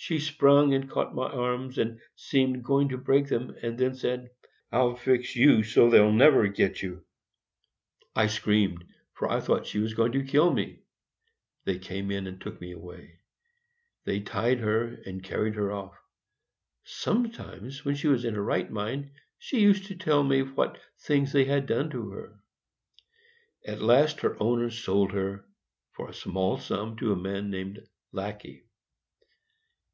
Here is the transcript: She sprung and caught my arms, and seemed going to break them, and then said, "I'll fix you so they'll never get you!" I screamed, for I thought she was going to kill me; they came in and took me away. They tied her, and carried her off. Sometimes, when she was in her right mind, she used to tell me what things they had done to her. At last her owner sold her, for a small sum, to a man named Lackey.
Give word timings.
She 0.00 0.20
sprung 0.20 0.74
and 0.74 0.88
caught 0.88 1.12
my 1.14 1.26
arms, 1.28 1.76
and 1.76 1.98
seemed 2.14 2.62
going 2.62 2.88
to 2.90 2.96
break 2.96 3.26
them, 3.26 3.54
and 3.62 3.76
then 3.76 3.96
said, 3.96 4.30
"I'll 4.70 4.94
fix 4.94 5.34
you 5.34 5.64
so 5.64 5.90
they'll 5.90 6.12
never 6.12 6.46
get 6.46 6.80
you!" 6.80 7.04
I 8.14 8.28
screamed, 8.28 8.84
for 9.14 9.28
I 9.28 9.40
thought 9.40 9.66
she 9.66 9.80
was 9.80 9.94
going 9.94 10.12
to 10.12 10.22
kill 10.22 10.52
me; 10.52 10.78
they 11.64 11.80
came 11.80 12.12
in 12.12 12.28
and 12.28 12.40
took 12.40 12.60
me 12.60 12.70
away. 12.70 13.18
They 14.04 14.20
tied 14.20 14.60
her, 14.60 14.84
and 15.04 15.20
carried 15.22 15.56
her 15.56 15.72
off. 15.72 15.98
Sometimes, 16.84 17.84
when 17.84 17.96
she 17.96 18.06
was 18.06 18.24
in 18.24 18.34
her 18.34 18.44
right 18.44 18.70
mind, 18.70 19.10
she 19.36 19.60
used 19.60 19.86
to 19.86 19.96
tell 19.96 20.22
me 20.22 20.42
what 20.42 20.78
things 21.00 21.32
they 21.32 21.44
had 21.44 21.66
done 21.66 21.90
to 21.90 22.10
her. 22.10 22.38
At 23.66 23.82
last 23.82 24.20
her 24.20 24.40
owner 24.40 24.70
sold 24.70 25.10
her, 25.10 25.44
for 25.90 26.08
a 26.08 26.14
small 26.14 26.56
sum, 26.56 26.96
to 26.98 27.12
a 27.12 27.16
man 27.16 27.50
named 27.50 27.84
Lackey. 28.12 28.62